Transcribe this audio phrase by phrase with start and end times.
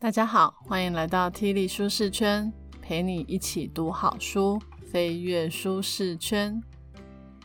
[0.00, 6.62] 大家好，欢迎来到 T 力舒适圈，陪你一起读好书，飞跃舒适圈。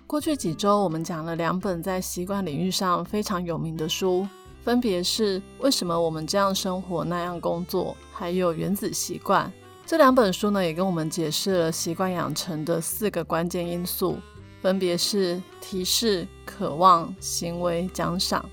[0.06, 4.28] 过去几周，我们讲了两本在习惯领域上非常有名的书，
[4.62, 9.48] 分别是《为什么我们这样生活那样工作》，还有《原子习惯》。
[9.84, 14.20] 这两本书呢，也跟我们解释了习惯养成的四个关键因素，
[14.62, 18.46] 分别是提示、渴望、行为、奖赏。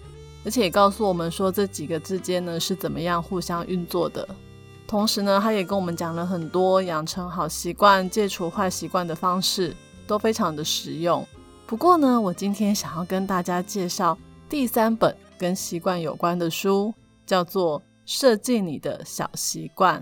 [0.51, 4.27] 而且也告诉我们说，这几个之间呢是怎么样互相运作的。
[4.85, 9.73] 同时呢，他也跟我们讲了很多养成好习惯、戒除坏习惯的方式，
[10.09, 11.25] 都非常的实用。
[11.69, 14.19] 不过呢，我今天想要跟大家介绍
[14.49, 16.93] 第三本跟习惯有关的书，
[17.25, 20.01] 叫做《设计你的小习惯》。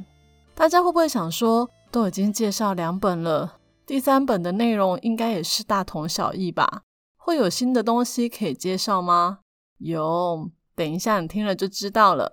[0.55, 6.85] 大家会不会想说，都已经介绍两本了，第三本的内容应该也是大同小异吧？
[7.19, 9.41] 会有新的东西可以介绍吗？
[9.79, 12.33] 有，等一下你听了就知道了。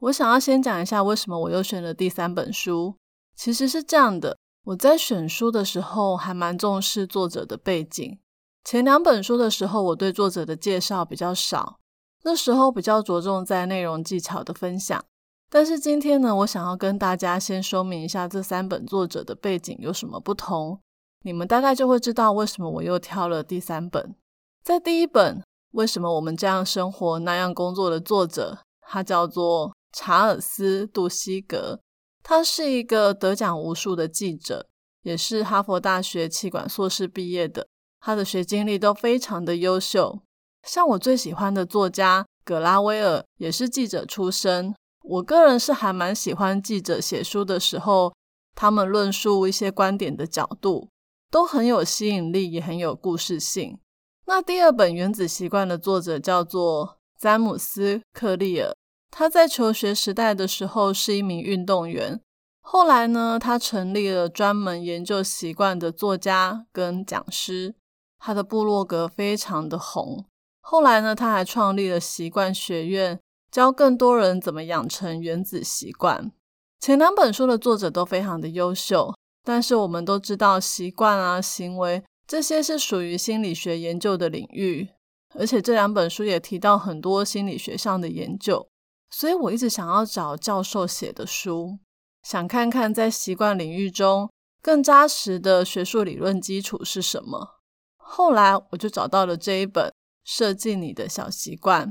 [0.00, 2.96] 我想要先讲一下为什么我又选了第三本书。
[3.34, 8.18] 其实是这样的，我在选书的时候还蛮重视作者的背景。
[8.64, 11.78] 前两本书的时候，我对作者的介绍比较少，
[12.24, 15.04] 那时候比较着重在内容技巧的分享。
[15.48, 20.80] 但是今天呢，我想要跟大家先说明一下这三本作者的背景有什么不同，
[21.22, 24.14] 你们大概就会知道为什么我又挑了第三本。
[24.62, 25.42] 在第一本。
[25.76, 31.78] 为什么我们这样生活那样工作的作者，他叫做查尔斯·杜西格，
[32.22, 34.66] 他是一个得奖无数的记者，
[35.02, 37.68] 也是哈佛大学气管硕士毕业的。
[38.00, 40.18] 他的学经历都非常的优秀。
[40.62, 44.74] 像我最喜欢的作家葛拉威尔，也是记者出身。
[45.02, 48.14] 我个人是还蛮喜欢记者写书的时候，
[48.54, 50.88] 他们论述一些观点的角度，
[51.30, 53.78] 都很有吸引力，也很有故事性。
[54.28, 58.74] 那第二本《原子习惯》的作者叫做詹姆斯·克利尔，
[59.08, 62.20] 他在求学时代的时候是一名运动员，
[62.60, 67.76] 后来呢，他成立了专门研究习惯的作家跟讲师，
[68.18, 70.24] 他的部落格非常的红。
[70.60, 73.20] 后来呢，他还创立了习惯学院，
[73.52, 76.32] 教更多人怎么养成原子习惯。
[76.80, 79.14] 前两本书的作者都非常的优秀，
[79.44, 82.02] 但是我们都知道习惯啊，行为。
[82.26, 84.88] 这些是属于心理学研究的领域，
[85.34, 88.68] 而且这两本书也提到很多心理学上的研究，
[89.10, 91.78] 所以我一直想要找教授写的书，
[92.24, 94.28] 想看看在习惯领域中
[94.60, 97.60] 更扎实的学术理论基础是什么。
[97.96, 99.88] 后来我就找到了这一本
[100.24, 101.88] 《设计你的小习惯》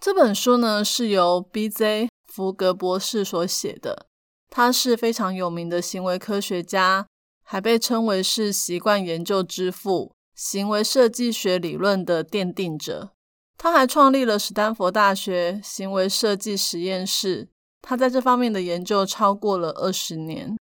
[0.00, 2.08] 这本书呢，是由 B.J.
[2.26, 4.06] 福格博士所写的，
[4.50, 7.06] 他是非常有名的行为科学家。
[7.50, 13.12] 还被称为是习惯研究之父、行为设计学理论的奠定者。
[13.56, 17.48] 他还创立了史丹佛大学行为设计实验室。
[17.80, 20.58] 他在这方面的研究超过了二十年。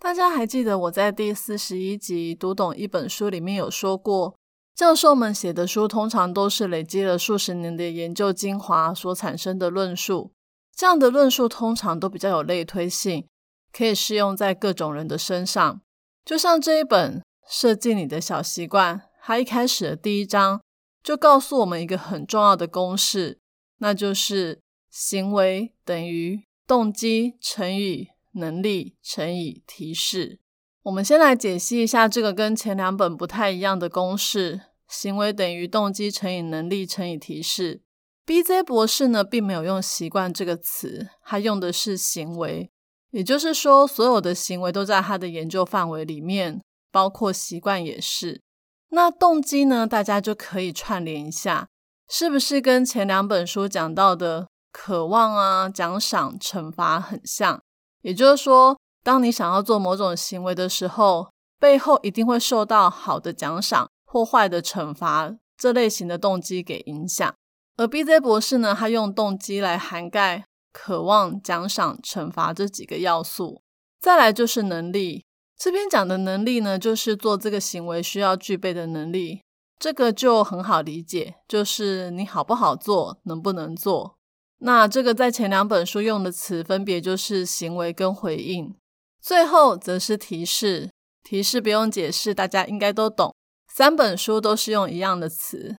[0.00, 4.34] 大家还记得我在第四十一集读懂一本书里面有说过，
[4.74, 10.32] 教授们写的书通常都是累积了数十年的研究精华所产生的论述。
[10.74, 13.24] 这样的论述通常都比较有类推性，
[13.72, 15.80] 可以适用在各种人的身上。
[16.24, 20.62] 就像这一本《设计你的小习惯》，它一开始的第一章
[21.02, 23.38] 就告诉我们一个很重要的公式，
[23.78, 30.40] 那就是行为等于动机乘以能力乘以提示。
[30.84, 37.82] 我们先来解析一下这个跟前两本不太一样的公式：行为等于动机乘以能力乘以提示。
[38.26, 38.62] B.J.
[38.62, 42.70] 博士呢，并没有用“习惯”这个词，他用的是“行为”。
[43.14, 46.60] 也就是说，所有的行为都在他的研究范围里面，
[46.90, 48.40] 包括习惯也是。
[48.88, 49.86] 那动机呢？
[49.86, 51.68] 大家就可以串联一下，
[52.08, 57.62] 是不是跟前两本书讲到的渴望啊、奖赏、惩罚很像？
[58.02, 61.30] 也就是说，当你想要做某种行为的时候，
[61.60, 67.32] 背后一定会受到好的奖赏或坏的惩罚这类型的动机给影响。
[67.76, 70.44] 而 BZ 博士呢，他用动机来涵盖。
[70.74, 73.62] 渴望、奖赏、惩罚这几个要素，
[74.00, 75.24] 再来就是能力。
[75.56, 79.40] 这边讲的能力呢，就是做这个行为需要具备的能力。
[79.78, 84.16] 这个就很好理解，就是你好不好做，能不能做。
[84.58, 88.74] 那这个在前两本书用的词分别就是行为跟回应。
[89.22, 90.90] 最后则是提示，
[91.22, 93.32] 提示不用解释，大家应该都懂。
[93.72, 95.76] 三本书都是用一样的词。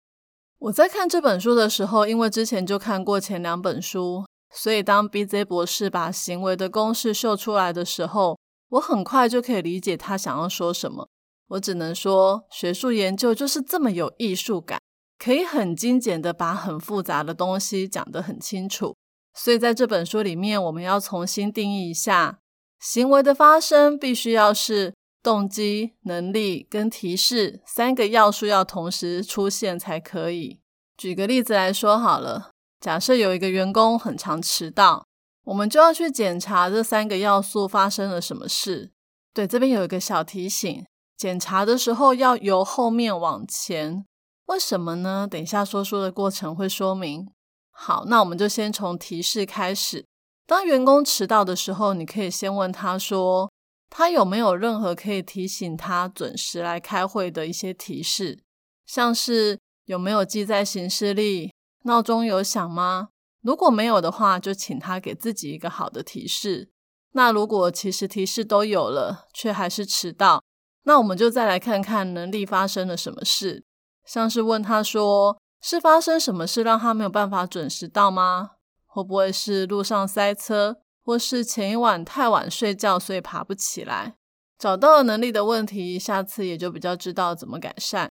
[0.58, 4.24] 我在看这本书的时候，因为之前就看过前两本书。
[4.56, 11.08] 所以，当 BZ 博士把行为的公式秀出来的时候，我很快就可以理解他想要说什么。
[11.48, 14.80] 我只能说，学术研究就是这么有艺术感，
[15.18, 18.94] 可以很精简的把很复杂的东西讲得很清楚。
[19.34, 22.38] 所以在这本书里面，我们要重新定义一下，
[22.78, 30.60] 行为的发生必须要是动机、能力跟提示三个要素要同时出现才可以。
[30.96, 32.50] 举个例子来说好了，
[32.84, 35.06] 假设有一个员工很常迟到，
[35.44, 38.92] 我们就要去检查这三个要素发生了什么事。
[39.32, 40.84] 对，这边有一个小提醒，
[41.16, 44.04] 检查的时候要由后面往前。
[44.48, 45.26] 为什么呢？
[45.30, 47.26] 等一下说书的过程会说明。
[47.70, 50.04] 好，那我们就先从提示开始。
[50.46, 53.50] 当员工迟到的时候，你可以先问他说，
[53.88, 58.44] 他有没有任何可以提醒他准时来开会的一些提示，
[58.84, 61.50] 像是有没有记在行事历，
[61.84, 63.08] 闹钟有响吗？
[63.40, 66.70] 如果没有的话，就请他给自己一个好的提示。
[67.12, 70.42] 那如果其实提示都有了，却还是迟到，
[70.84, 73.64] 那我们就再来看看能力发生了什么事。
[74.04, 78.52] 像是问他说：“是发生什么事让他没有办法准时到吗？
[78.86, 84.16] 会不会是路上塞车，或是前一晚太晚睡觉，所以爬不起来？”
[84.58, 88.10] 找到了能力的问题，下次也就比较知道怎么改善。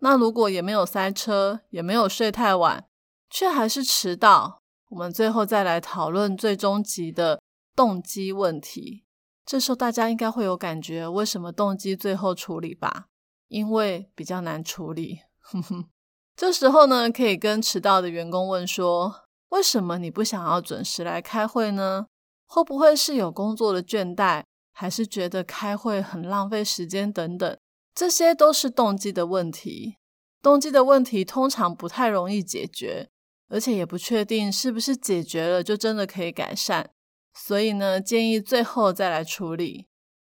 [0.00, 2.84] 那如果也没有塞车，也没有睡太晚，
[3.32, 7.40] 却还是迟到，我们最后再来讨论最终极的
[7.74, 9.04] 动机问题。
[9.46, 13.06] 这时候大家应该会有感觉，为什么动机最后处理吧？
[13.48, 15.20] 因为比较难处理。
[15.40, 15.88] 哼哼，
[16.36, 22.04] 这时候呢，可以跟迟到的员工问说：“为什么你不想要准时来开会呢？
[22.46, 24.44] 会不会是有工作的倦怠，
[24.74, 27.58] 还是觉得开会很浪费时间等等？
[27.94, 29.96] 这些都是动机的问题。
[30.42, 33.08] 动机的问题通常不太容易解决，
[33.52, 36.90] 而且也不确定是不是解决了就真的可以改善。
[37.32, 39.86] 所以呢，建议最后再来处理。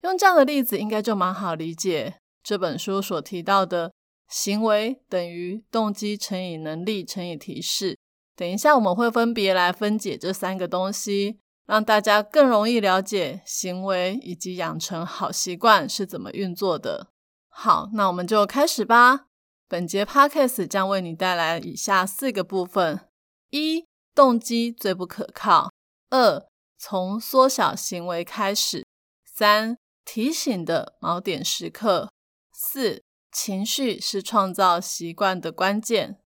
[0.02, 3.92] 用这样的例子，应该就蛮好理解这本书所提到的。”
[4.28, 7.96] 行为等于动机乘以能力乘以提示。
[8.34, 17.12] 等一下我们会分别来分解这三个东西，让大家更容易了解行为以及养成好习惯是怎么运作的。
[17.48, 19.25] 好，那我们就开始吧。
[19.68, 23.08] 本节 podcast 将为你带来以下四个部分：
[23.50, 23.84] 一、
[24.14, 25.70] 动机最不可靠；
[26.10, 26.46] 二、
[26.78, 28.82] 从缩小行为开始；
[29.24, 32.08] 三、提醒的锚点时刻；
[32.52, 33.02] 四。
[33.32, 36.18] 情绪是创造习惯的关键。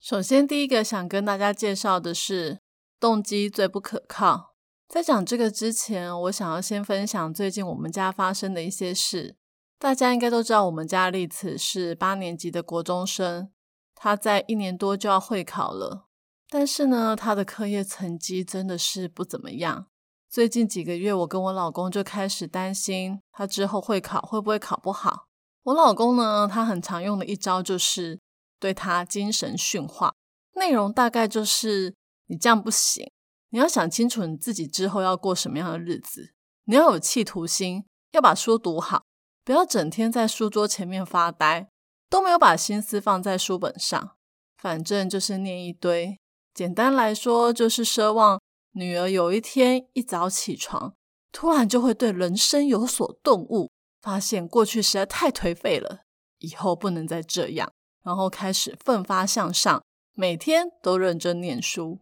[0.00, 2.58] 首先，第一个想跟大家介绍的是
[2.98, 4.56] 动机最不可靠。
[4.88, 9.36] 在讲这个之前，我想要先分享最近我们家发生的一些事。
[9.82, 13.50] 大家应该都知道，我们家丽慈是八年级的国中生，
[13.96, 16.06] 他在一年多就要会考了。
[16.48, 19.88] 但是呢，他的课业成绩真的是不怎么样。
[20.30, 25.26] 最近几个月，我跟我老公就开始担心他之后会考会不会考不好。
[25.64, 28.20] 我老公呢，他很常用的一招就是
[28.60, 30.14] 对他精神训话，
[30.54, 31.92] 内容大概就是
[32.28, 33.10] 你这样不行，
[33.50, 36.32] 你要想清楚你自己之后要过什么样的日子，
[36.66, 39.02] 你要有企图心，要把书读好，
[39.44, 41.68] 不要整天在书桌前面发呆，
[42.08, 44.16] 都没有把心思放在书本上，
[44.56, 46.18] 反正就是念一堆。
[46.54, 48.40] 简单来说，就是奢望
[48.72, 50.94] 女儿有一天一早起床，
[51.32, 53.70] 突然就会对人生有所顿悟。
[54.00, 56.00] 发现过去实在太颓废了，
[56.38, 57.72] 以后不能再这样，
[58.02, 59.80] 然后开始奋发向上，
[60.14, 62.00] 每天都认真念书。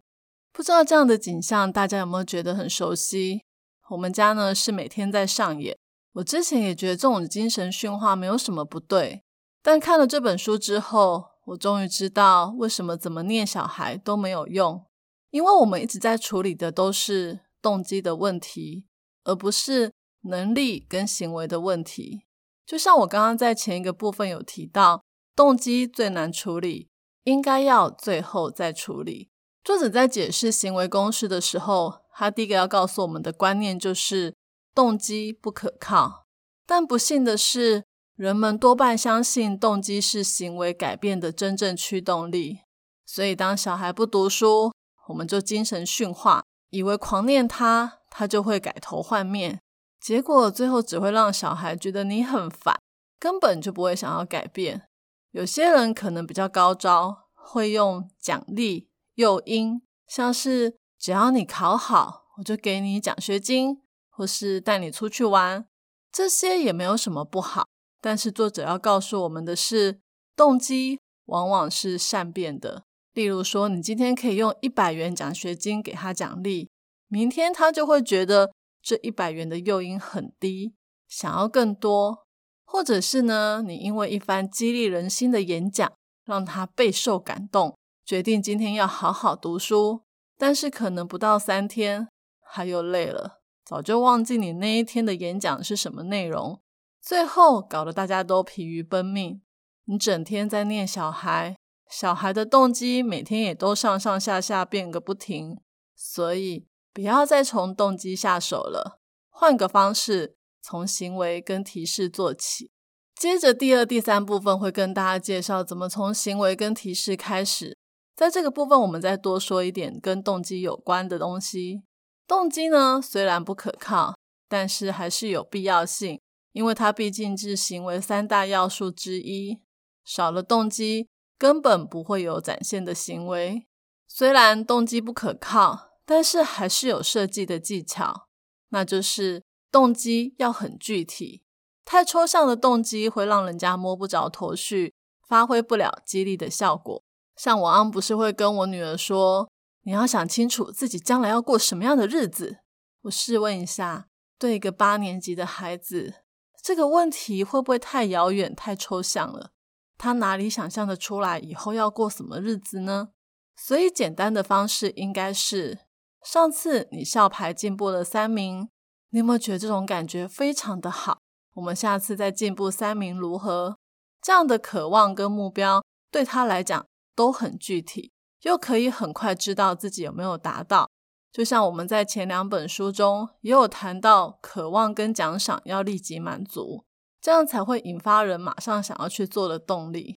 [0.51, 3.43] 不知道这样的景象大家有没有觉得很熟悉？
[3.89, 5.77] 我们家呢是每天在上演。
[6.13, 9.23] 我之前也觉得这种精神训话没有什么不对，
[9.61, 14.85] 但看了这本书之后，我终于知道为什么怎么念小孩都没有用，
[15.29, 18.85] 因为我们一直在处理的都是动机的问题，
[19.23, 19.91] 而不是。
[20.23, 22.27] 能力跟行为的问题，
[22.63, 25.03] 就像我刚刚在前一个部分有提到，
[25.35, 26.89] 动机最难处理，
[27.23, 29.31] 应该要最后再处理。
[29.63, 34.35] 作者在解释行为公式的时候，他第一个要告诉我们的观念就是
[34.73, 36.25] 动机不可靠。
[36.65, 37.83] 但不幸的是，
[38.15, 42.59] 人们多半相信动机是行为改变的真正驱动力，
[43.05, 44.71] 所以当小孩不读书，
[45.07, 49.59] 我们就精神训话，以为狂念他，他就会改头换面。
[49.99, 52.79] 结果最后只会让小孩觉得你很烦，
[53.19, 54.87] 根本就不会想要改变。
[55.31, 63.81] 有些人可能比较高招，会用奖励、诱因，像是只要你考好，我就给你奖学金，
[64.21, 65.65] 或是带你出去玩，
[66.11, 67.65] 这些也没有什么不好。
[67.99, 69.99] 但是作者要告诉我们的是，
[70.35, 72.83] 动机往往是善变的。
[73.13, 76.69] 例如说，你今天可以用一百元奖学金给他奖励，
[77.07, 78.51] 明天他就会觉得。
[78.83, 80.73] 这一百元的诱因很低，
[81.07, 82.25] 想要更多，
[82.65, 83.63] 或者是呢？
[83.65, 85.91] 你因为一番激励人心的演讲，
[86.25, 87.75] 让他备受感动，
[88.05, 90.01] 决定今天要好好读书。
[90.37, 92.07] 但是可能不到三天，
[92.51, 93.40] 他又累了，
[93.71, 96.59] 早就忘记你那一天的演讲是什么内容，
[97.01, 99.41] 最后搞得大家都疲于奔命。
[99.85, 101.55] 你整天在念小孩，
[101.89, 105.57] 小孩的动机每天也都上上下下变个不停，
[105.95, 108.99] 所以不要再从动机下手了，
[109.29, 112.71] 换个方式，从行为跟提示做起。
[113.15, 117.77] 接着第二、第三部分会跟大家介绍怎么从行为跟提示开始。
[118.17, 121.83] 在这个部分，我们再多说一点跟动机有关的东西。
[122.31, 124.15] 动机呢，虽然不可靠，
[124.47, 126.21] 但是还是有必要性，
[126.53, 129.59] 因为它毕竟是行为三大要素之一。
[130.05, 133.67] 少了动机，根本不会有展现的行为。
[134.07, 138.29] 虽然动机不可靠，但是还是有设计的技巧，
[138.69, 141.43] 那就是动机要很具体。
[141.83, 144.93] 太抽象的动机会让人家摸不着头绪，
[145.27, 147.03] 发挥不了激励的效果。
[147.35, 149.49] 像我昂不是会跟我女儿说
[149.83, 152.59] ：“你要想清楚自己将来要过什么样的日子。”
[153.03, 154.07] 我试问一下，
[154.37, 156.13] 对一个八年级的孩子，
[156.61, 159.51] 这个问题会不会太遥远、太抽象了？
[159.97, 163.09] 他哪里想象得出来以后要过什么日子呢？
[163.55, 165.79] 所以简单的方式应该是：
[166.23, 168.69] 上次你校牌进步了三名，
[169.09, 171.19] 你有没有觉得这种感觉非常的好？
[171.55, 173.77] 我们下次再进步三名如何？
[174.21, 176.85] 这样的渴望跟目标对他来讲
[177.15, 178.11] 都很具体，
[178.41, 180.89] 又可以很快知道自己有没有达到。
[181.31, 186.83] 就像我们在前两本书中也有谈到，渴望跟奖赏要立即满足。
[187.21, 190.17] 这样才会引发人马上想要去做的动力。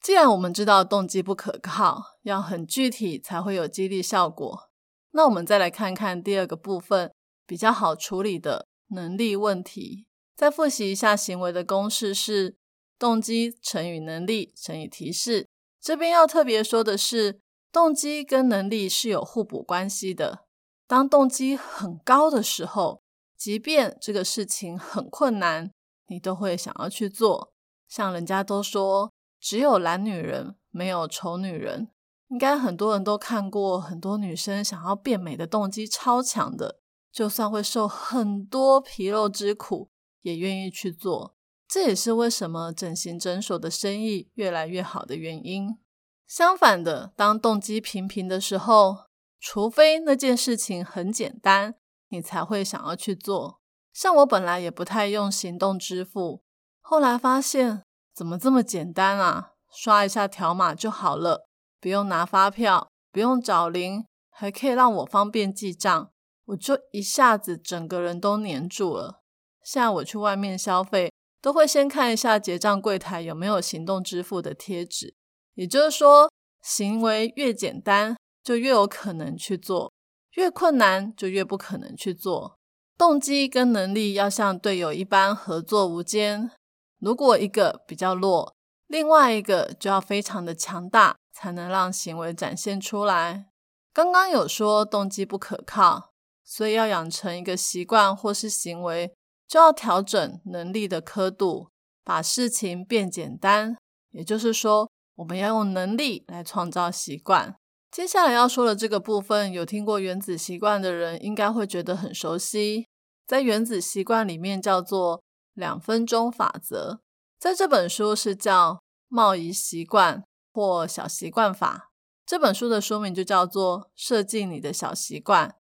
[0.00, 4.70] 既然我们知道动机不可靠，要很具体才会有激励效果，
[5.12, 7.12] 那我们再来看看第二个部分，
[7.46, 10.06] 比较好处理的能力问题。
[10.34, 12.56] 再复习一下行为的公式是：
[12.98, 15.46] 动机乘以能力乘以提示。
[15.84, 20.46] 这边要特别说的是，动机跟能力是有互补关系的。
[20.86, 23.02] 当动机很高的时候，
[23.36, 25.72] 即便这个事情很困难。
[26.06, 27.52] 你都会想要去做，
[27.86, 31.90] 像人家都说只有懒女人没有丑女人，
[32.28, 36.80] 应该很多人都看过，很多女生想要变美的动机超强的，
[37.12, 39.90] 就算会受很多皮肉之苦，
[40.22, 41.33] 也愿意去做。
[41.66, 45.78] 这也是为什么整形诊所的生意越来越好的原因。
[46.26, 49.06] 相反的，当动机平平的时候，
[49.40, 51.74] 除非那件事情很简单，
[52.08, 53.60] 你才会想要去做。
[53.92, 56.42] 像我本来也不太用行动支付，
[56.80, 57.82] 后来发现
[58.14, 59.52] 怎么这么简单啊？
[59.70, 61.48] 刷一下条码就好了，
[61.80, 66.10] 不用拿发票，不用找零，还可以让我方便记账，
[66.46, 69.22] 我就一下子整个人都黏住了。
[69.62, 71.12] 现在我去外面消费，
[71.44, 75.14] 都会先看一下结账柜台有没有行动支付的贴纸。
[75.52, 76.32] 也就是说，
[76.62, 79.92] 行为越简单，就越有可能去做；
[80.36, 82.56] 越困难，就越不可能去做。
[82.96, 86.50] 动机跟能力要像队友一般合作无间。
[86.98, 88.54] 如果一个比较弱，
[88.86, 93.50] 另外一个就要非常的强大，才能让行为展现出来。
[93.92, 99.12] 刚刚有说动机不可靠，所以要养成一个习惯或是行为，
[99.46, 101.68] 就要调整能力的刻度，
[102.02, 103.76] 把事情变简单。
[104.10, 107.56] 也就是说，我们要用能力来创造习惯。
[107.90, 112.86] 接下来要说的这个部分，有听过原子习惯的人应该会觉得很熟悉。
[113.26, 115.22] 在原子习惯里面叫做
[115.54, 117.00] 两分钟法则，
[117.38, 121.90] 在这本书是叫贸易习惯或小习惯法。
[122.26, 125.54] 这本书的书名就叫做设计你的小习惯，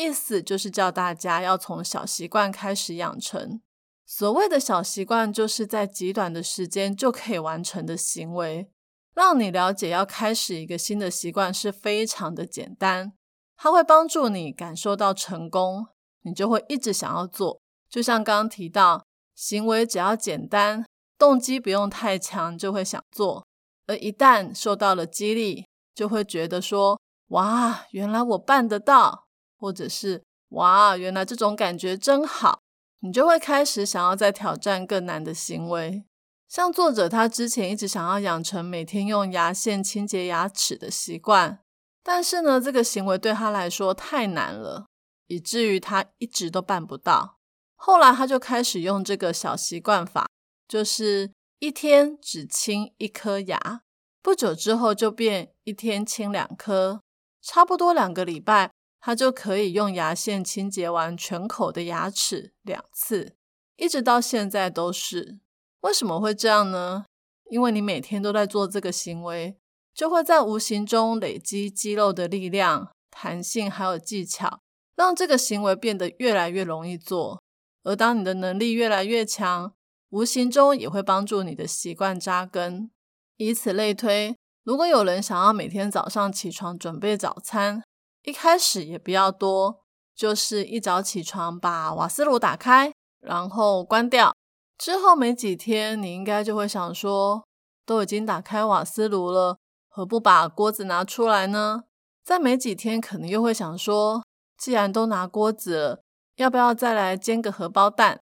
[0.00, 3.60] 意思就是叫大家要从小习惯开始养成。
[4.06, 8.70] 所谓的小习惯，就是在极短的时间就可以完成的行为。
[9.14, 13.12] 让你了解，要开始一个新的习惯是非常的简单，
[13.56, 15.86] 它会帮助你感受到成功，
[16.22, 17.60] 你就会一直想要做。
[17.88, 19.04] 就像刚刚提到，
[19.34, 20.86] 行为只要简单，
[21.18, 23.44] 动机不用太强，就会想做。
[23.86, 29.26] 而一旦受到了激励，就会觉得说：“哇，原来我办得到！”
[29.60, 30.22] 或者是
[30.56, 32.60] “哇，原来这种感觉真好！”
[33.02, 36.04] 你就会开始想要再挑战更难的行为。
[36.48, 41.60] 像作者，他之前一直想要养成每天用牙线清洁牙齿的习惯，
[42.02, 44.86] 但是呢，这个行为对他来说太难了，
[45.28, 47.38] 以至于他一直都办不到。
[47.76, 50.26] 后来他就开始用这个小习惯法，
[50.66, 53.82] 就是一天只清一颗牙。
[54.20, 57.00] 不久之后就变一天清两颗，
[57.40, 63.34] 差不多两个礼拜，他就可以用牙线清洁完全口的牙齿两次，
[63.76, 65.40] 一直到现在都是。
[65.80, 67.06] 为什么会这样呢？
[67.50, 69.56] 因为你每天都在做这个行为，
[69.94, 74.60] 就会在无形中累积肌肉的力量，弹性还有技巧，
[74.94, 77.42] 让这个行为变得越来越容易做。
[77.82, 79.72] 而当你的能力越来越强，
[80.10, 82.90] 无形中也会帮助你的习惯扎根。
[83.38, 87.82] 以此类推，如果有人想要每天早上起床准备早餐，
[88.22, 89.80] 一开始也不要多，
[90.14, 94.34] 就是一早起床把瓦斯炉打开，然后关掉。
[94.76, 97.44] 之后没几天，你应该就会想说，
[97.84, 99.58] 都已经打开瓦斯炉了，
[99.88, 101.84] 何不把锅子拿出来呢？
[102.22, 104.22] 再没几天，可能又会想说，
[104.56, 106.02] 既然都拿锅子了，
[106.36, 108.20] 要不要再来煎个荷包蛋？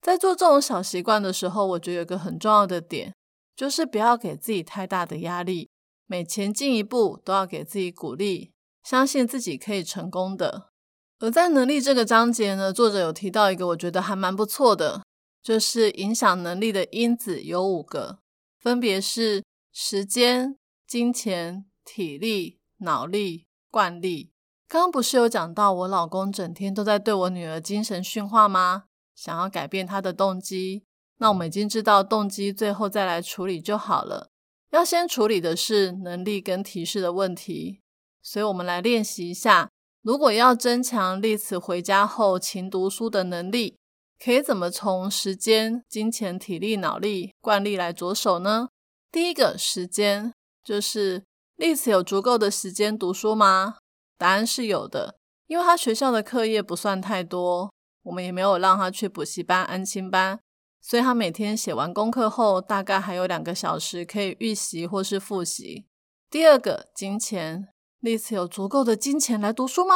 [0.00, 3.14] 在做这种小习惯的时候，我觉得有个很重要的点，
[3.54, 5.68] 就是不要给自己太大的压力，
[6.06, 10.70] 每前进一步都要给自己鼓励，相信自己可以成功的。
[11.18, 15.02] 而在能力这个章节呢，作者有提到一个我觉得还蛮不错的，
[15.42, 18.20] 就是影响能力的因子有五个，
[18.58, 20.56] 分别是时间、
[20.86, 24.32] 金钱、体力、脑力、惯例。
[24.66, 28.84] 刚刚不是有讲到我老公整天都在对我女儿精神训话吗？
[29.14, 30.84] 想要改变他的动机，
[31.18, 34.30] 那我们已经知道动机，最后再来处理就好了。
[34.70, 37.79] 要先处理的是能力跟提示的问题，
[38.22, 39.68] 所以我们来练习一下。
[40.02, 43.76] 如果要增强丽慈回家后勤读书的能力，
[44.22, 48.68] 可以怎么从时间、金钱、体力、脑力、惯例来着手呢？
[49.12, 50.32] 第一个时间
[50.64, 51.24] 就是
[51.56, 53.76] 丽慈有足够的时间读书吗？
[54.16, 57.70] 答案是有的，因为他学校的课业不算太多。
[58.02, 60.40] 我们也没有让他去补习班、安亲班，
[60.80, 65.84] 所以他每天写完功课后，大概还有两个小时可以预习或是复习。
[66.30, 67.68] 第二个，金钱，
[68.00, 69.94] 丽慈有足够的金钱来读书吗？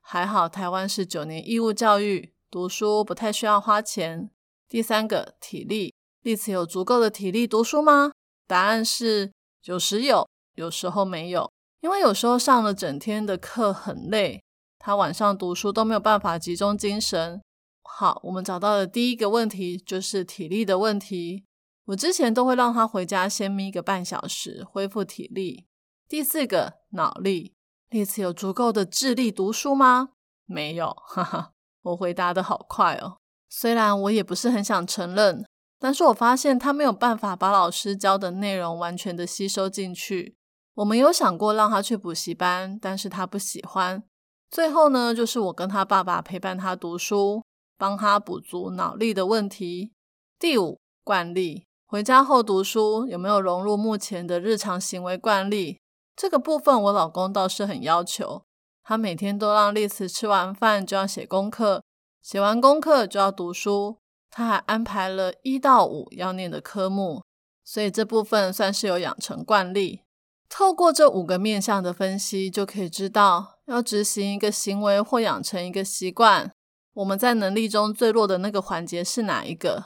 [0.00, 4.30] 还好，台湾是九年义务教育，读书不太需要花钱。
[4.68, 5.92] 第三个，体力，
[6.22, 8.12] 丽慈有足够的体力读书吗？
[8.46, 9.32] 答案是
[9.64, 14.40] 有时有，有时候没有，因为有时候上了整天的课很累。
[14.78, 17.42] 他晚上读书都没有办法集中精神。
[17.82, 21.44] 好，我们找到的第一个问题就是体力的问题。
[21.86, 25.66] 我之前都会让他回家先眯个半小时，恢复体力。
[26.10, 27.54] 第四个脑力，
[27.88, 30.08] 丽慈有足够的智力读书吗？
[30.44, 33.18] 没有，哈哈，我回答的好快哦。
[33.48, 35.46] 虽然我也不是很想承认，
[35.78, 40.34] 但是我发现他没有办法把老师教的内容完全的吸收进去。
[40.74, 44.02] 我们有想过让他去补习班，但是他不喜欢。
[44.50, 47.44] 最后呢，就是我跟他爸爸陪伴他读书，
[47.78, 49.92] 帮他补足脑力的问题。
[50.40, 55.78] 第五，惯例，回家后读书有没有融入目前的日常行为惯例？
[56.16, 58.42] 这个部分我老公倒是很要求，
[58.82, 61.82] 他每天都让丽慈吃完饭就要写功课，
[62.22, 63.98] 写完功课就要读书，
[64.30, 67.22] 他还安排了一到五要念的科目，
[67.64, 70.02] 所以这部分算是有养成惯例。
[70.48, 73.58] 透过这五个面向的分析，就可以知道。
[73.66, 76.52] 要执行一个行为或养成一个习惯，
[76.92, 79.84] 我们在能力中最弱的那个环节是哪一个？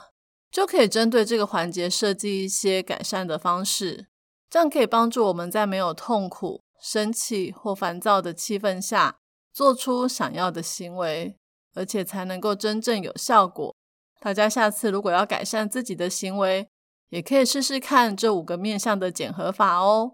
[0.49, 4.07] 就可以针对这个环节设计一些改善的方式，
[4.49, 9.17] 这样可以帮助我们在没有痛苦、生气或烦躁的气氛下，
[9.53, 11.37] 做出想要的行为，
[11.73, 13.75] 而且才能够真正有效果。
[14.19, 16.67] 大家下次如果要改善自己的行为，
[17.09, 20.13] 也可以试试看这五个面向的减核法哦。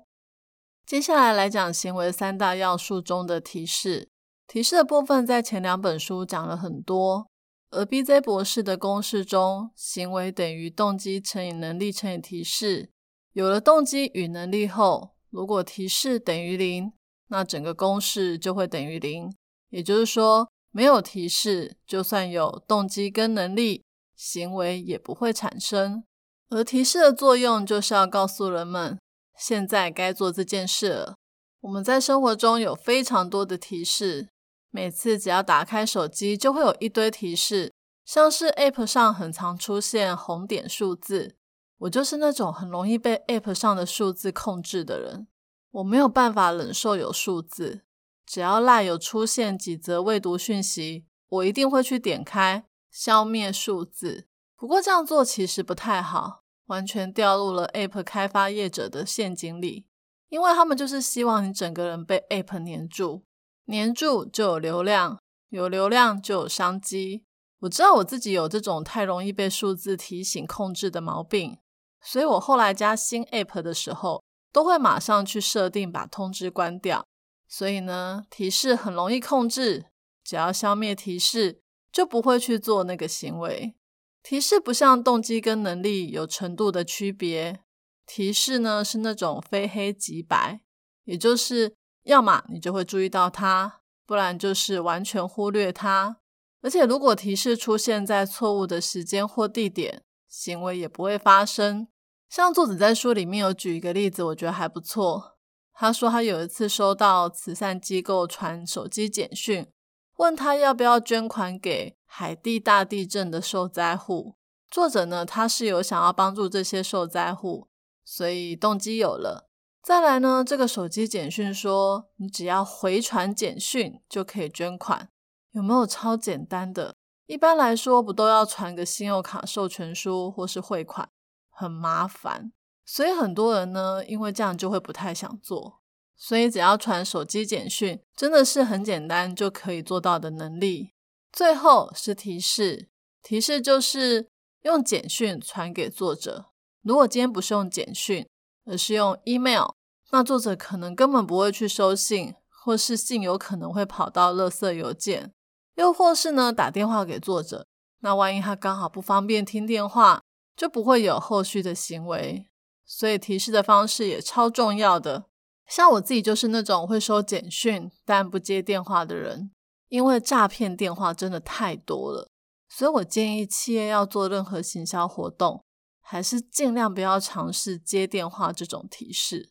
[0.86, 4.10] 接下来来讲行为三大要素中的提示。
[4.48, 7.30] 提示的部分在前两本书讲了很多，
[7.70, 8.20] 而 B.J.
[8.20, 12.91] 博士的公式中，行为等于动机乘以能力乘以提示。
[13.34, 16.92] 有了动机与能力后，如果提示等于零，
[17.28, 19.34] 那整个公式就会等于零。
[19.70, 23.84] 也就是说，没有提示，就算有动机跟能力，
[24.16, 26.04] 行为也不会产生。
[26.50, 28.98] 而提示的作用就是要告诉人们。
[29.38, 31.16] 现在该做这件事了。
[31.62, 34.28] 我们在生活中有非常多的提示，
[34.70, 37.72] 每次只要打开手机，就会有一堆提示，
[38.06, 41.36] 像是 App 上很常出现红点数字。
[41.82, 45.28] 我就是那种很容易被 App 上的数字控制的人，
[45.72, 47.82] 我没有办法忍受有数字。
[48.26, 54.28] 只要赖有出现几则未读讯息，我一定会去点开消灭数字。
[54.56, 56.42] 不过这样做其实不太好。
[56.68, 59.86] 完全掉入了 App 开发业者的陷阱里，
[60.30, 63.24] 因为他们就是希望你整个人被 App 黏住，
[63.66, 67.26] 黏住就有流量，有流量就有商机。
[67.62, 71.58] 我知道我自己有这种太容易被数字提醒控制的毛病，
[72.04, 77.06] 所以我后来加新 App 的时候，都会马上去设定把通知关掉。
[77.48, 79.88] 所以呢，提示很容易控制，
[80.24, 81.62] 只要消灭提示，
[81.92, 83.76] 就不会去做那个行为。
[84.24, 87.62] 提示不像动机跟能力有程度的区别，
[88.06, 90.62] 提示呢是那种非黑即白，
[91.04, 96.18] 也就是要么你就会注意到它，不然就是完全忽略它。
[96.62, 101.88] 而且，如果提示出现在错误的时间或地点，行为也不会发生。
[102.32, 105.36] 像作者在书里面有举一个例子，我觉得还不错。
[105.74, 109.68] 他说他有一次收到慈善机构传手机简讯，
[110.16, 114.36] 问他要不要捐款给海地大地震的受灾户。
[114.70, 117.68] 作者呢，他是有想要帮助这些受灾户，
[118.06, 119.50] 所以动机有了。
[119.84, 125.10] 再来呢，这个手机简讯说，你只要回传简讯就可以捐款。
[125.52, 126.96] 有没有超简单的？
[127.26, 131.10] 一般来说，不都要传个信用卡授权书或是汇款，
[131.52, 132.52] 很麻烦。
[132.84, 135.82] 所以很多人呢，因为这样就会不太想做。
[136.16, 140.94] 所以只要传手机简讯，真的是很简单就可以做到的能力。
[141.32, 142.90] 最后是提示，
[143.24, 144.28] 提示就是
[144.62, 146.48] 用简讯传给作者。
[146.84, 148.28] 如果今天不是用简讯，
[148.66, 149.70] 而是用 email，
[150.12, 155.32] 那作者可能根本不会去收信，或是信有可能会跑到垃圾邮件。
[155.76, 157.66] 又或是呢，打电话给作者，
[158.02, 160.22] 那万一他刚好不方便听电话，
[160.62, 162.46] 就不会有后续的行为。
[162.86, 165.26] 所以提示的方式也超重要的。
[165.66, 169.50] 像我自己就是那种会收简讯但不接电话的人，
[169.88, 172.30] 因为诈骗电话真的太多了。
[172.70, 175.64] 所以我建议企业要做任何行销活动，
[176.00, 179.50] 还是尽量不要尝试接电话这种提示。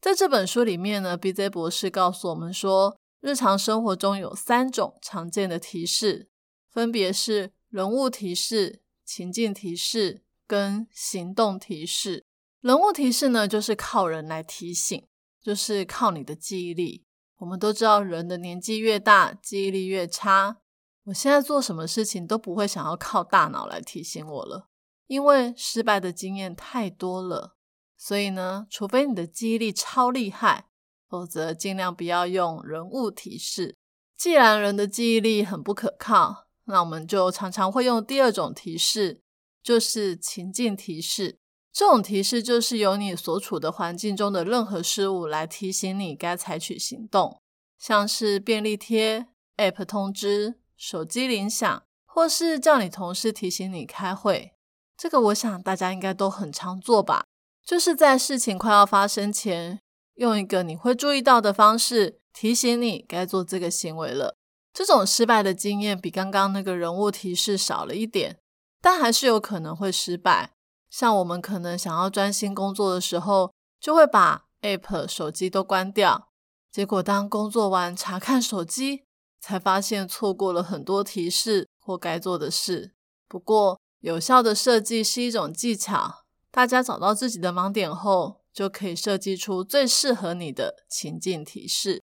[0.00, 1.50] 在这本书里面呢，B.J.
[1.50, 2.98] 博士告诉我们说。
[3.20, 6.30] 日常生活中有三种常见的提示，
[6.70, 12.24] 分别是人物提示、情境提示跟行动提示。
[12.60, 15.06] 人物提示呢，就是靠人来提醒，
[15.40, 17.04] 就是靠你的记忆力。
[17.36, 20.56] 我们都知道，人的年纪越大，记忆力越差。
[21.04, 24.68] 我现在做什么事情都不会想要靠大脑来提醒我了，
[25.06, 27.54] 因为失败的经验太多了。
[27.96, 30.64] 所以呢，除非你的记忆力超厉害。
[31.08, 33.78] 否则，尽量不要用人物提示。
[34.14, 39.22] 既然人的记忆力很不可靠，那我们就常常会用第二种提示，
[39.68, 41.36] 就是情境提示。
[41.70, 47.42] 这种提示就是由你所处的环境中的任何事物来提醒你该采取行动，
[47.78, 49.26] 像是便利贴、
[49.58, 54.52] App 通知、手机铃响，或是叫你同事提醒你开会。
[54.96, 57.26] 这个我想大家应该都很常做吧，
[57.62, 59.80] 就是在事情快要发生前。
[60.14, 64.34] 用一个你会注意到的方式提醒你该做这个行为了。
[64.72, 68.38] 这种失败的经验比刚刚那个人物提示少了一点，
[68.80, 70.54] 但还是有可能会失败。
[70.90, 76.28] 像我们可能想要专心工作的时候，就会把 App、手机都关掉。
[76.70, 79.04] 结果当工作完查看手机，
[79.40, 82.94] 才发现错过了很多提示或该做的事。
[83.28, 86.24] 不过，有效的设计是一种技巧。
[86.50, 88.38] 大家找到自己的盲点后。
[88.50, 92.02] 就可以设计出最适合你的情境提示。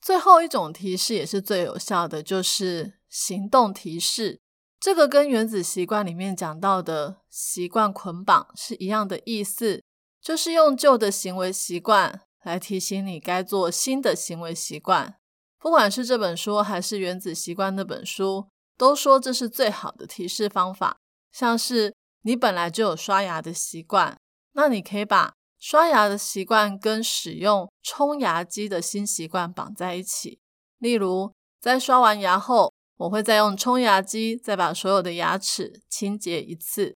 [0.00, 4.40] 最后一种提示也是最有效的，就是行动提示。
[4.78, 9.82] 这个跟原子习惯里面讲到的习惯捆绑是一样的意思，
[10.20, 15.16] 就是用旧的行为习惯来提醒你该做新的行为习惯。
[15.58, 20.98] 不管是这本书还是原子习惯那本书，都说这是最好的提示方法。
[21.32, 24.16] 像是你本来就有刷牙的习惯，
[24.52, 30.38] 那你可以把刷牙的习惯跟使用冲牙机的新习惯绑在一起。
[30.78, 36.96] 例如，在刷完牙后，我会再用冲牙机再把所有的牙齿清洁一次。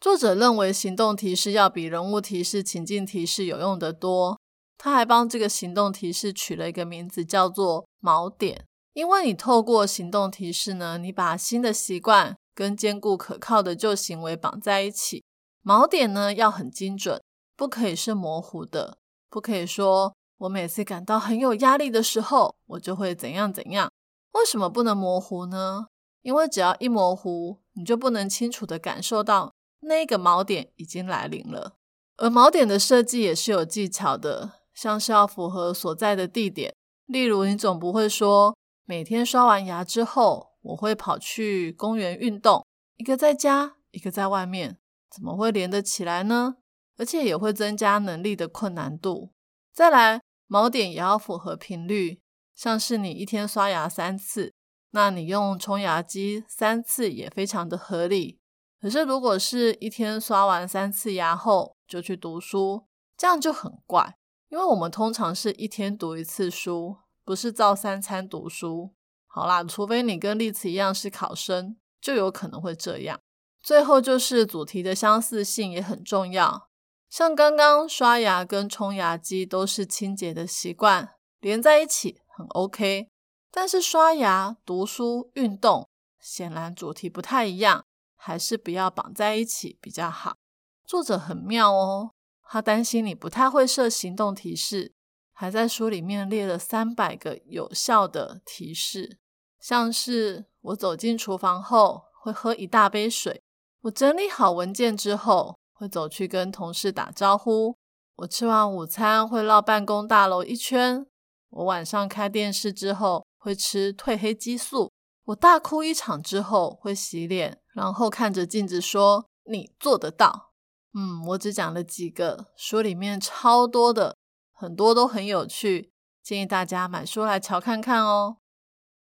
[0.00, 4.38] 作者认为行动提示要比人物提示、情境提示有用得多。
[4.78, 8.64] 他还帮这个行动提示取了一个名字，叫做锚点。
[8.94, 15.22] 因为你透过行动提示呢，你把新的习惯跟坚固可靠的旧行为绑在一起。
[15.62, 17.20] 锚点呢要很精准。
[17.54, 18.96] 不可以是模糊的，
[19.28, 23.92] 不可以说我每次感到很有压力的时候，我就会怎样怎样。
[24.32, 25.86] 为什么不能模糊呢？
[26.22, 31.76] 因为只要一模糊，你就不能清楚的感受到那个锚点已经来临了。
[32.16, 36.74] 而锚点的设计也是有技巧的，像是要符合所在的地点。
[37.06, 42.66] 例如，你总不会说每天刷完牙之后，我会跑去公园运动，
[42.96, 44.78] 一个在家，一个在外面，
[45.10, 46.56] 怎么会连得起来呢？
[46.98, 49.30] 而且也会增加能力的困难度。
[49.72, 52.20] 再来，锚点也要符合频率，
[52.60, 54.52] 像是你一天刷牙三次，
[54.90, 58.38] 那你用冲牙机三次也非常的合理。
[58.78, 62.84] 可是如果是一天刷完三次牙后就去读书，
[63.16, 64.18] 这样就很怪，
[64.50, 68.90] 因为我们通常是一天读一次书，不是照三餐读书。
[69.26, 73.18] 好啦，除非你跟例子一样是考生，就有可能会这样。
[73.62, 76.68] 最后就是主题的相似性也很重要。
[77.08, 83.08] 像刚刚刷牙跟冲牙机都是清洁的习惯，连在一起很 OK。
[83.50, 85.88] 但是刷牙、读书、运动，
[86.20, 87.84] 显然主题不太一样，
[88.16, 90.36] 还是不要绑在一起比较好。
[90.84, 92.12] 作者很妙哦，
[92.48, 94.94] 他担心你不太会设行动提示，
[95.32, 99.18] 还在书里面列了三百个有效的提示，
[99.58, 103.42] 像是我走进厨房后会喝一大杯水，
[103.82, 107.76] 我整理好文件之后会走去跟同事打招呼，
[108.16, 111.06] 我吃完午餐会绕办公大楼一圈，
[111.50, 113.24] 我晚上开电视之后。
[113.42, 114.92] 会吃褪黑激素。
[115.24, 120.52] 我大哭一场之后会洗脸，然后看着镜子说：“你做得到。”
[120.92, 124.14] 嗯，我只讲了几个，书里面超多的，
[124.52, 125.90] 很多都很有趣，
[126.22, 128.36] 建议大家买书来瞧看看哦。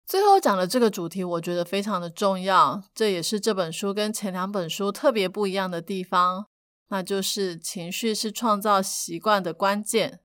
[0.07, 6.47] 最后讲的这个主题，我觉得非常的重要，这也是这本书跟前两本书特别不一样的地方，
[6.91, 10.21] 那就是情绪是创造习惯的关键。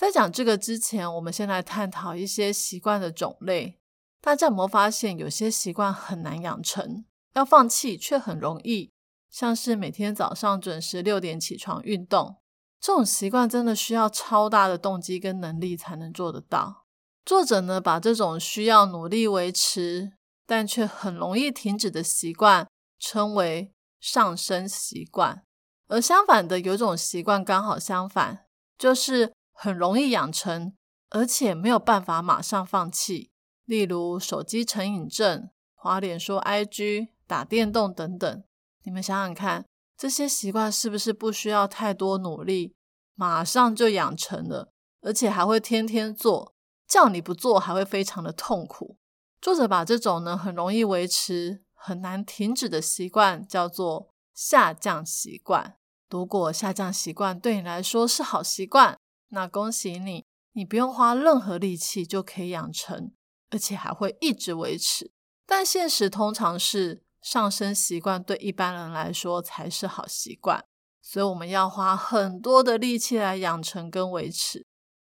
[0.00, 3.78] 在讲这个之前，我们先来探讨一些习惯的种类。
[4.22, 8.90] 大家有没有发现，有些习惯很难养成，要放弃却很容易？
[9.30, 12.36] 像是每天早上准时六点起床运动，
[12.80, 16.86] 这种习惯真的需要超大的动机跟能力才能做得到。
[17.26, 20.12] 作者呢，把这种需要努力维持，
[20.46, 22.66] 但却很容易停止的习惯，
[22.98, 25.42] 称为上升习惯。
[25.88, 28.46] 而相反的，有种习惯刚好相反，
[28.78, 29.34] 就是。
[29.62, 30.72] 很容易养成，
[31.10, 33.30] 而且没有办法马上放弃。
[33.66, 38.42] 例如手机成瘾症、滑脸说 IG、打电动等等。
[38.84, 39.66] 你们想想看，
[39.98, 42.74] 这些习惯是不是不需要太多努力，
[43.14, 46.54] 马上就养成了，而且还会天天做，
[46.88, 48.96] 叫你不做还会非常的痛苦。
[49.42, 55.76] 作者把这种呢很容易维持、很难停止的习惯叫做下降习惯。
[56.08, 58.98] 如果下降习惯对你来说是好习惯，
[59.30, 63.12] 那恭喜你，你不用花任何力气就可以养成，
[63.50, 65.10] 而且还会一直维持。
[65.46, 70.64] 但现实通常是上升习惯对一般人来说才是好习惯，
[71.02, 74.66] 所以我们要花很多的力气来养成跟维持。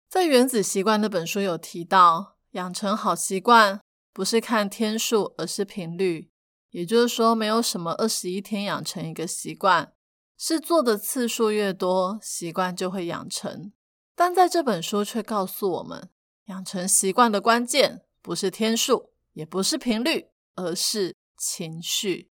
[0.09, 3.81] 在《原子习惯》那本书有提到，养成好习惯
[4.13, 6.29] 不是看天数，而是频率。
[6.69, 9.93] 也就是说，没有什么二十一天养成一个习惯，
[10.37, 13.71] 是做的次数越多，习惯就会养成。
[14.15, 16.09] 但在这本书却告诉我们，
[16.45, 22.29] 养成习惯的关键不是天数，也不是频率，而是情绪。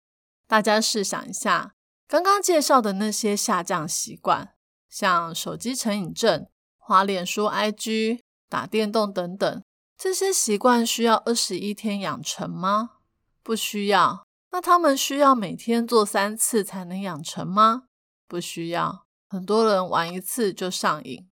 [0.46, 1.74] 大家试想一下，
[2.06, 4.54] 刚刚介绍的那些下降习惯，
[4.88, 9.62] 像手机成瘾症、花脸书、IG、打电动等等，
[9.96, 12.90] 这些习惯需要二十一天养成吗？
[13.42, 14.26] 不需要。
[14.52, 17.84] 那他们需要每天做三次才能养成吗？
[18.26, 19.06] 不需要。
[19.28, 21.28] 很多人玩一次就上瘾。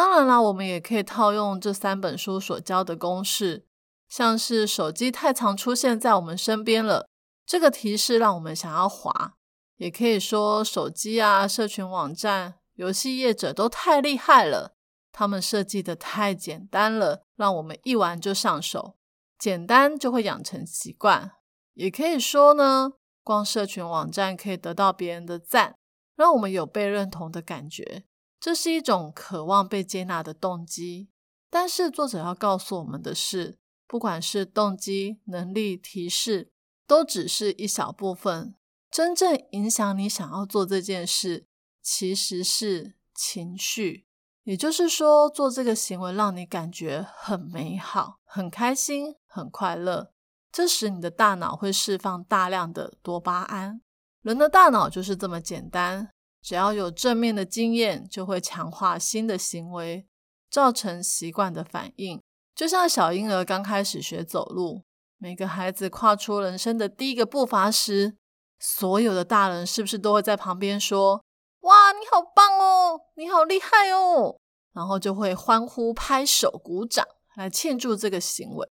[0.00, 3.66] 当然啦，我们也可以套用这三本书所教的公式，
[4.08, 7.06] 像是手机太常出现在我们身边了，
[7.44, 9.34] 这个提示让我们想要滑；
[9.76, 14.72] 也可以说手机啊、社群网站、游戏业者都太厉害了，
[15.12, 18.94] 他们设计的太简单了，让我们一玩就上手，
[19.38, 21.32] 简单就会养成习惯。
[21.74, 25.74] 也可以说呢，逛社群网站可以得到别人的赞，
[26.16, 28.04] 让我们有被认同的感觉。
[28.40, 31.10] 这是一种渴望被接纳的动机，
[31.50, 36.50] 但是作者要告诉我们的是，不管是动机、能力、提示，
[36.86, 38.54] 都只是一小部分。
[38.90, 41.46] 真正影响你想要做这件事，
[41.82, 44.06] 其实是情绪。
[44.44, 50.12] 也就是说，做这个行为让你感觉很美好、很开心、很快乐，
[50.50, 53.82] 这时你的大脑会释放大量的多巴胺。
[54.22, 56.08] 人的大脑就是这么简单。
[56.42, 60.06] 只要有正面的经验，就会强化新的行为，
[60.50, 62.20] 造成习惯的反应。
[62.54, 64.82] 就像小婴儿刚开始学走路，
[65.18, 68.16] 每个孩子跨出人生的第一个步伐时，
[68.58, 71.22] 所有的大人是不是都会在旁边说
[71.60, 74.36] ：“哇，你好棒哦，你好厉害哦！”
[74.72, 78.68] 然后就会欢呼、拍手、鼓掌来庆祝这个行为。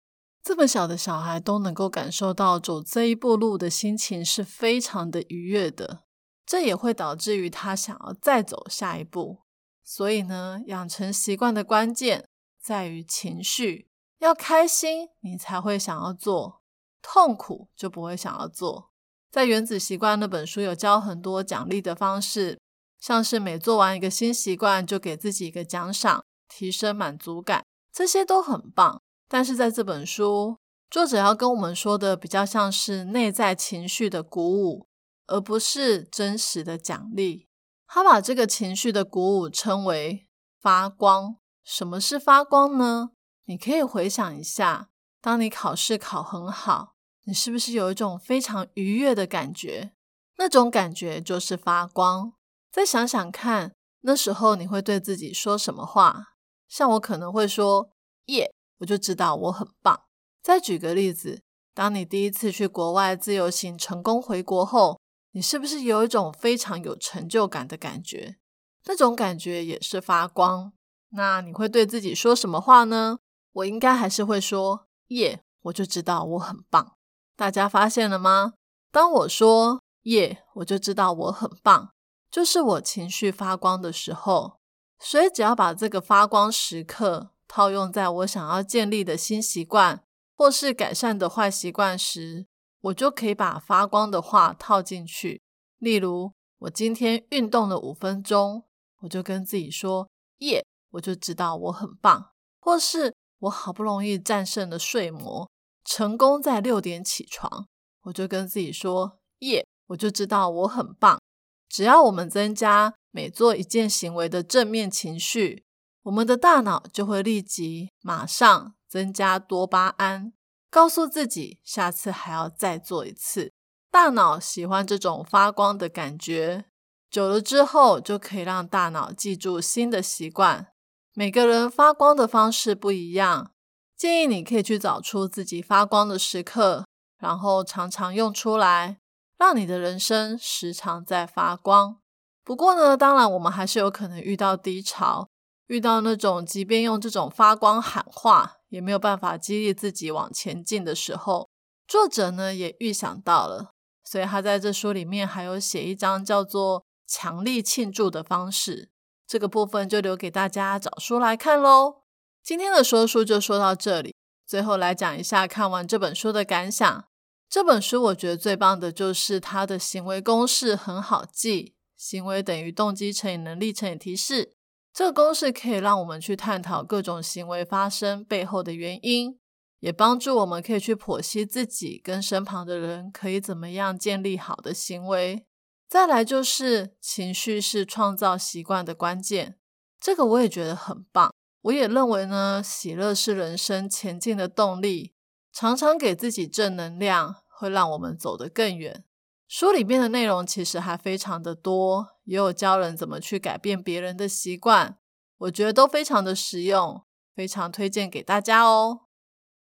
[0.41, 6.02] 这么小的小孩都能够感受到走这一步路的心情是非常的愉悦的。
[6.45, 9.43] 这也会导致于他想要再走下一步，
[9.83, 12.27] 所以呢，养成习惯的关键
[12.61, 16.61] 在于情绪，要开心你才会想要做，
[17.01, 18.91] 痛苦就不会想要做。
[19.31, 22.59] 在《原子习惯》那本书有教很多奖励的方式，
[22.99, 29.01] 像是每做完一个新习惯就给自己一个奖赏，提升满足感，这些都很棒。
[29.27, 30.57] 但是在这本书，
[30.91, 34.85] 作者要跟我们说的比较像是内在情绪的鼓舞。
[35.27, 37.47] 而不是真实的奖励。
[37.87, 40.27] 他把这个情绪的鼓舞称为
[40.59, 41.37] 发光。
[41.63, 43.11] 什么是发光呢？
[43.45, 44.89] 你可以回想一下，
[45.21, 49.93] 当你考试考很好，你是不是有一种非常愉悦的感觉？
[50.37, 52.33] 那种感觉就是发光。
[52.71, 56.33] 再想想看，那时候你会对自己说什么话？
[56.67, 57.91] 像我可能会说
[58.25, 60.05] ：“耶，我就知道我很棒。”
[60.41, 64.99] 再举个例子，当你第一次去国外自由行成功回国后，
[65.33, 68.37] 你是不是有一种非常有成就感的感觉？
[68.85, 70.73] 那种感觉也是发光。
[71.09, 73.19] 那你会对自己说什么话呢？
[73.51, 74.87] 我应该还是会说。
[75.07, 76.95] 耶，我就知道我很棒。
[77.35, 78.53] 大家发现了吗？
[78.91, 81.91] 当我说耶，我就知道我很棒，
[82.31, 84.59] 就是我情绪发光的时候。
[84.99, 90.03] 所以，只要把这个发光时刻套用在我想要建立的新习惯，
[90.35, 92.47] 或是改善的坏习惯时，
[92.83, 95.41] 我就可以把发光的话套进去。
[95.79, 98.63] 例如，我今天运动了五分钟，
[99.01, 102.31] 我就跟自己说耶，我就知道我很棒。
[102.61, 103.13] 或是。
[103.43, 105.51] 我好不容易战胜了睡魔，
[105.83, 107.67] 成功在六点起床，
[108.03, 111.19] 我就跟自己说：“耶！”我就知道我很棒。
[111.67, 115.65] 只要我们增加每做一件行为的正面情绪，
[116.03, 120.31] 我们的大脑就会立即马上增加多巴胺，
[120.73, 123.51] 告诉自己下次还要再做一次。
[123.91, 126.65] 大脑喜欢这种发光的感觉，
[127.11, 130.69] 久了之后就可以让大脑记住新的习惯。
[131.13, 133.51] 每个人发光的方式不一样，
[133.95, 136.87] 建议你可以去找出自己发光的时刻，
[137.19, 138.97] 然后常常用出来，
[139.37, 141.99] 让你的人生时常在发光。
[142.43, 145.29] 不过呢，当然我们还是有可能遇到低潮，
[145.67, 151.47] 遇到那种即便用这种发光喊话也没有办法激励自己往前进的时候，
[151.87, 158.89] 作者呢也预想到了，所以他在这书里面还有写一章叫做“强力庆祝”的方式。
[159.27, 162.01] 这个部分就留给大家找书来看喽。
[162.41, 164.15] 今天的说书就说到这里，
[164.47, 167.05] 最后来讲一下看完这本书的感想。
[167.47, 174.55] 这本书我觉得最棒的就是它的行为公式很好记，行为等于动机乘以能力乘以提示。
[174.93, 179.39] 这个公式可以让我们去探讨各种行为发生背后的原因，
[179.79, 185.47] 也帮助我们可以去剖析自己跟身旁的人可以怎么样建立好的行为。
[185.89, 189.57] 再来就是情绪是创造习惯的关键，
[189.99, 191.33] 这个我也觉得很棒。
[191.63, 195.13] 我也认为呢，喜乐是人生前进的动力，
[195.51, 199.03] 常常给自己正能量，会让我们走得更远。
[199.47, 204.97] 书里面的内容其实还非常的多，也有教人怎么去改变别人的习惯，
[205.37, 207.03] 我觉得都非常的实用，
[207.35, 209.01] 非常推荐给大家哦。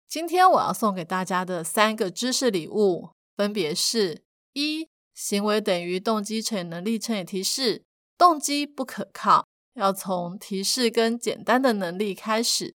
[0.07, 4.23] 今天我要送给大家的三个知识礼物，分别是
[4.53, 4.87] 一。
[5.13, 7.85] 行为等于动机乘以能力乘以提示，
[8.17, 9.45] 动机不可靠，
[9.75, 12.73] 要从提示跟简单的能力开始。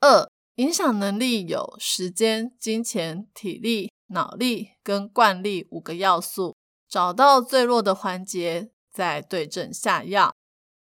[0.00, 6.54] 二、影响能力有时间、金钱、体力、脑力跟惯例五个要素，
[6.86, 10.34] 找到最弱的环节，再对症下药。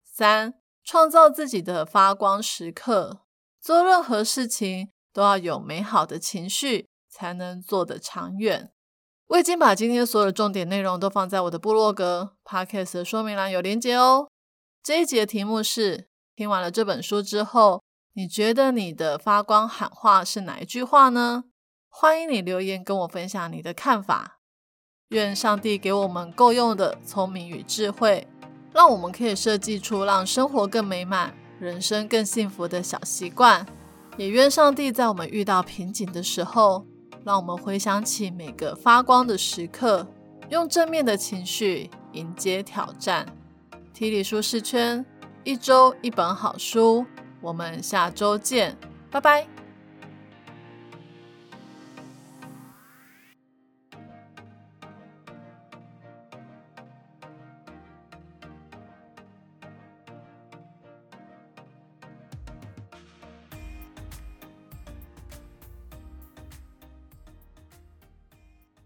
[0.04, 3.22] 三、创造自己的发光时刻，
[3.60, 8.70] 做任何事情都要有美好的情绪，才能做得长远。
[9.28, 14.28] 我已经把今天所有的重点内容都放在我的部落格 podcast 的说明栏有连接哦。
[14.82, 21.44] 这一集的题目是：听完了这本书之后，你觉得你的发光喊话是哪一句话呢？
[21.88, 24.40] 欢迎你留言跟我分享你的看法。
[25.12, 28.26] 愿上帝给我们够用的聪明与智慧，
[28.74, 33.64] 让我们可以设计出让生活更美满、人生更幸福的小习惯。
[34.16, 36.84] 也愿上帝在我们遇到瓶颈的时候。
[37.24, 40.04] 让我们回想起每个发光的时刻，
[40.48, 43.24] 用正面的情绪迎接挑战。
[43.94, 45.06] 提里舒适圈，
[45.44, 47.06] 一周一本好书，
[47.40, 48.76] 我们下周见，
[49.08, 49.61] 拜拜。